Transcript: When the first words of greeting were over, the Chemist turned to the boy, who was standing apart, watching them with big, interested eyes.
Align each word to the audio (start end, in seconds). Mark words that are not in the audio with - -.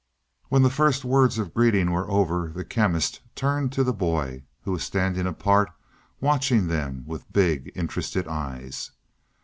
When 0.49 0.63
the 0.63 0.71
first 0.71 1.05
words 1.05 1.37
of 1.37 1.53
greeting 1.53 1.91
were 1.91 2.09
over, 2.09 2.51
the 2.51 2.65
Chemist 2.65 3.21
turned 3.35 3.71
to 3.73 3.83
the 3.83 3.93
boy, 3.93 4.45
who 4.63 4.71
was 4.71 4.81
standing 4.83 5.27
apart, 5.27 5.71
watching 6.19 6.65
them 6.65 7.03
with 7.05 7.31
big, 7.31 7.71
interested 7.75 8.27
eyes. 8.27 8.93